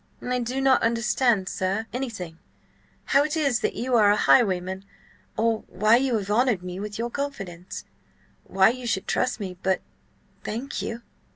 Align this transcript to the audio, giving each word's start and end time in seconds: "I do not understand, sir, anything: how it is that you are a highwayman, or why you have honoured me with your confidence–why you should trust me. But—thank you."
"I 0.19 0.39
do 0.39 0.59
not 0.61 0.81
understand, 0.81 1.47
sir, 1.47 1.85
anything: 1.93 2.39
how 3.05 3.23
it 3.23 3.37
is 3.37 3.59
that 3.59 3.75
you 3.75 3.93
are 3.97 4.09
a 4.09 4.15
highwayman, 4.15 4.83
or 5.37 5.59
why 5.67 5.97
you 5.97 6.17
have 6.17 6.31
honoured 6.31 6.63
me 6.63 6.79
with 6.79 6.97
your 6.97 7.11
confidence–why 7.11 8.69
you 8.69 8.87
should 8.87 9.07
trust 9.07 9.39
me. 9.39 9.57
But—thank 9.61 10.81
you." 10.81 11.03